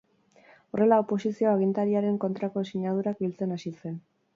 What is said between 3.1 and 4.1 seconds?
biltzen hasi zen.